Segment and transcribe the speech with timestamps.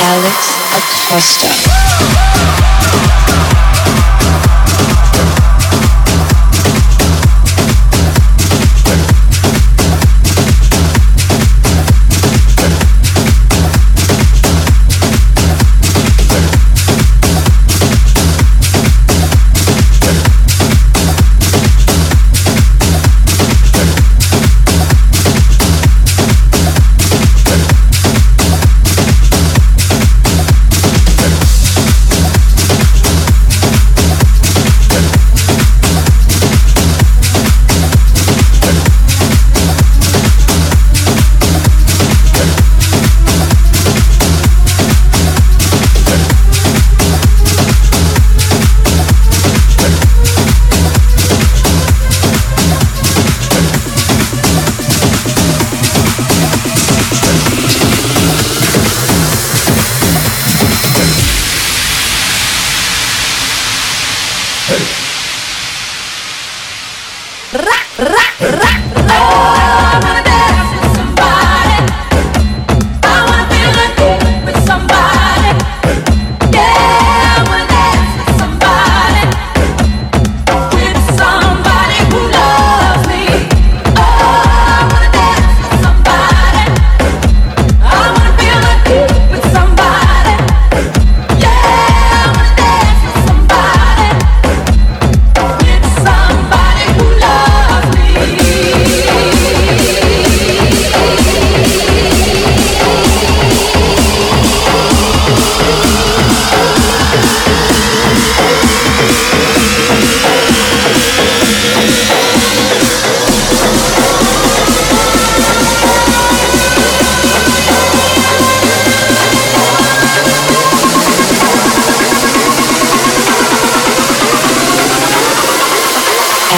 [0.00, 2.29] Alex Acosta.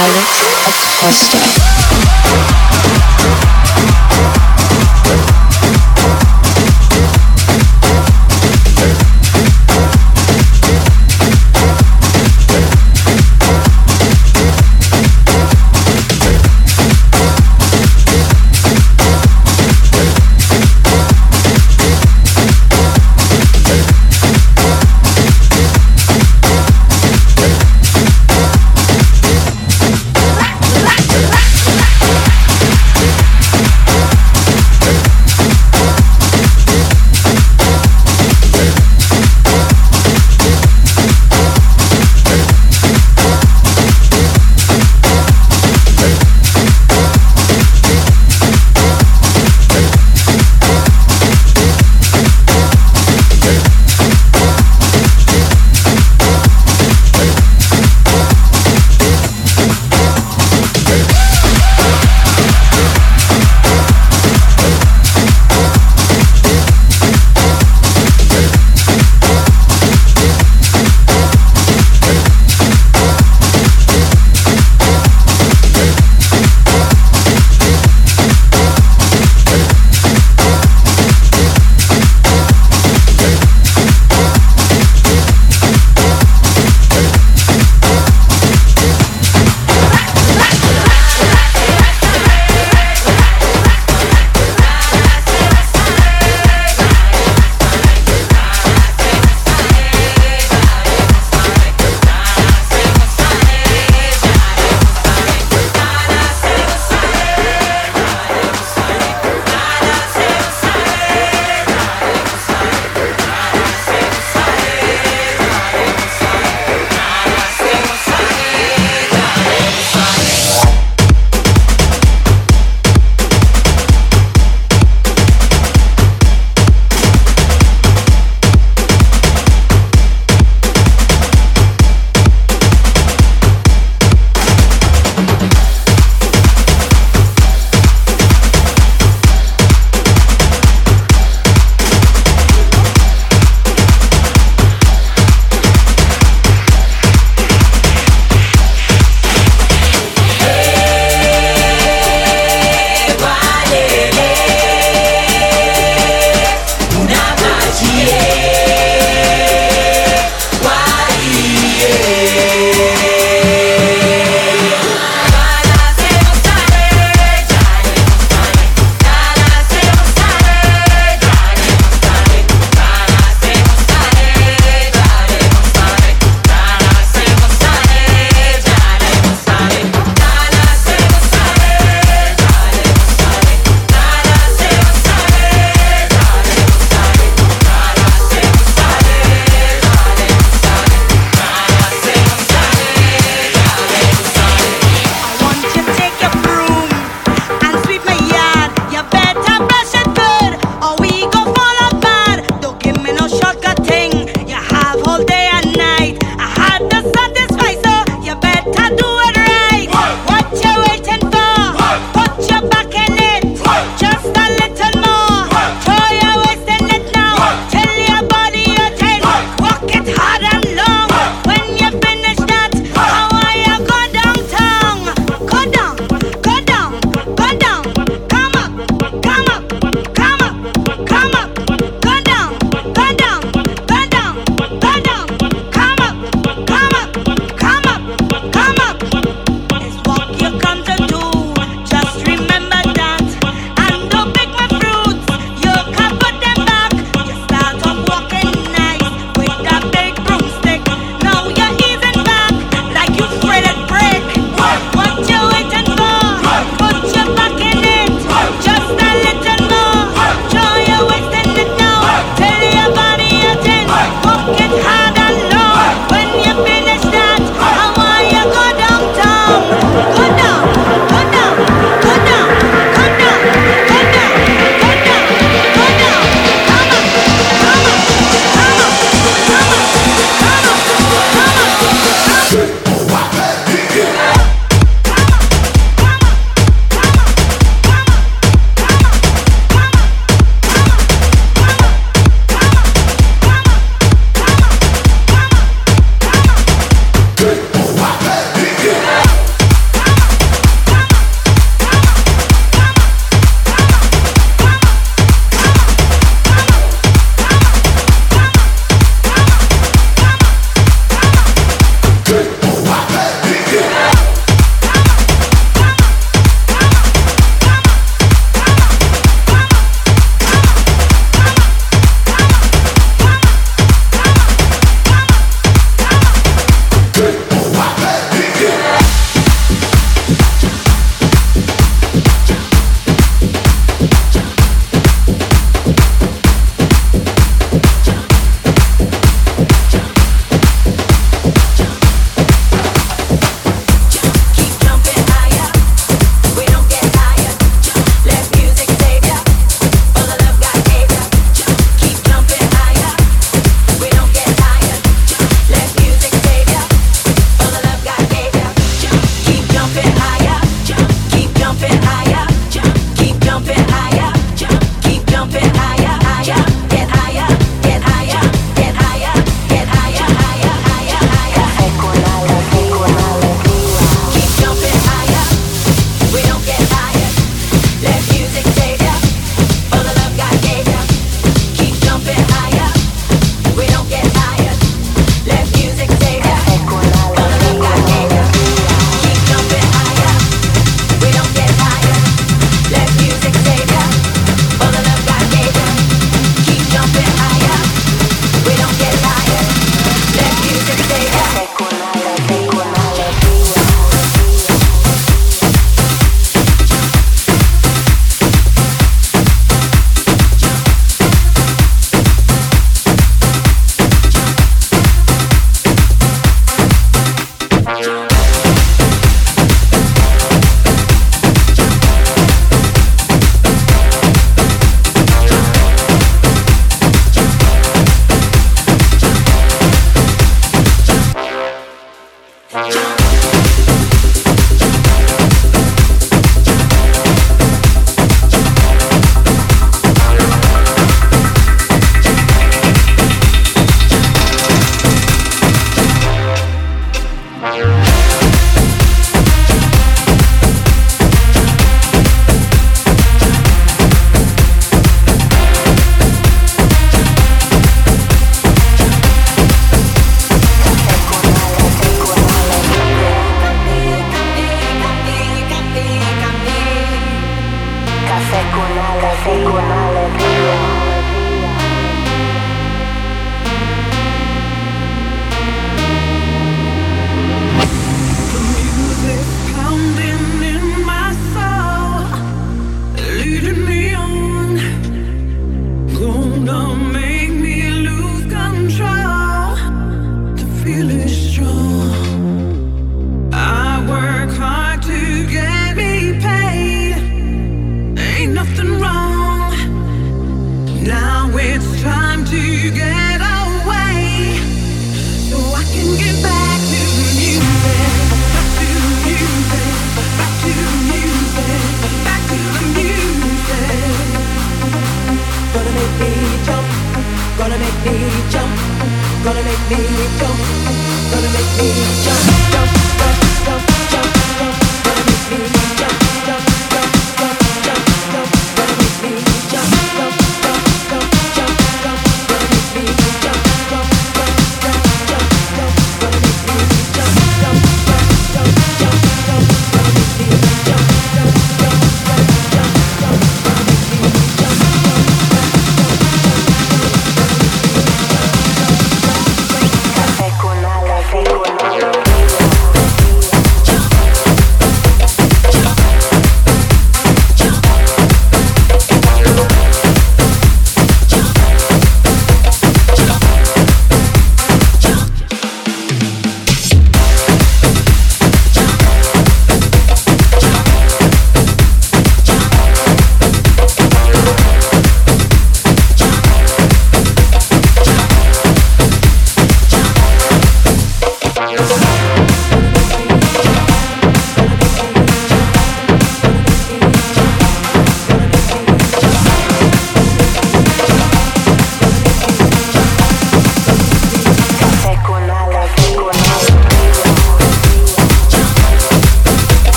[0.00, 2.69] Alex Acosta.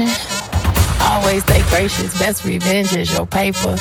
[0.00, 3.76] Always stay gracious, best revenge is your paper.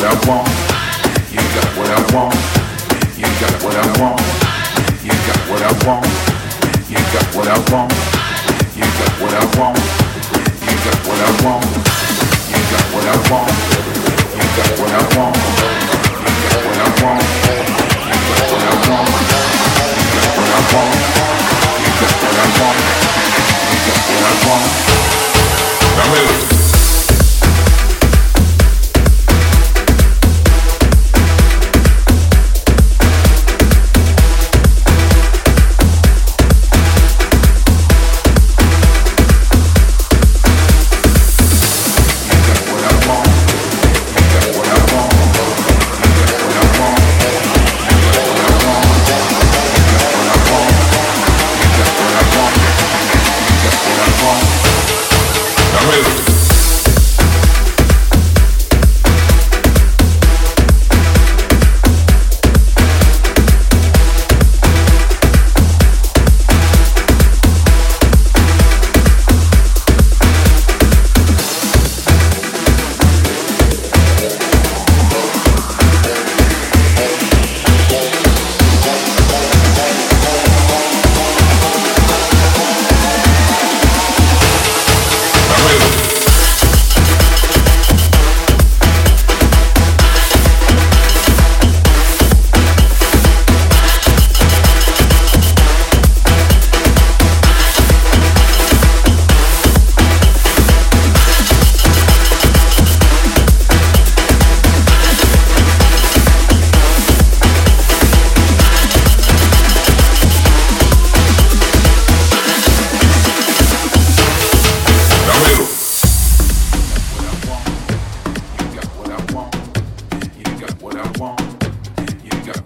[0.00, 0.48] what I.
[1.28, 2.32] You got what I want.
[3.20, 4.16] You got what I want.
[5.04, 6.08] You got what I want.
[6.88, 7.92] You got what I want.
[8.80, 9.76] You got what I want.
[10.64, 11.68] You got what I want.
[12.48, 13.52] You got what I want.
[13.52, 14.16] You got what I want.
[14.32, 15.44] You got what I want.
[18.00, 19.00] You got what I want.
[19.00, 20.94] You got what I want.
[21.76, 22.78] You got what I want.
[23.60, 24.70] You got what I want.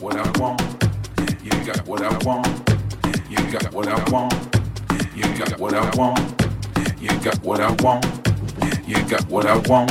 [0.04, 0.60] what I want.
[1.42, 2.46] You got what I want.
[3.30, 4.34] You got what I want.
[5.16, 6.18] You got what I want.
[7.00, 8.04] You got what I want.
[8.86, 9.90] You got what I want.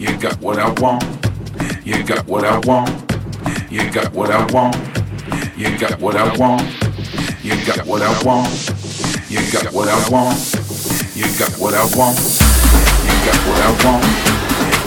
[0.00, 1.06] You got what I want.
[1.84, 2.90] You got what I want.
[3.70, 4.74] You got what I want.
[5.56, 6.66] You got what I want.
[7.38, 8.48] You got what I want.
[9.30, 10.38] You got what I want.
[11.14, 12.18] You got what I want.
[12.82, 14.04] You got what I want.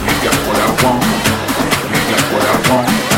[0.03, 1.03] You got what I want.
[1.89, 3.12] You got what I want.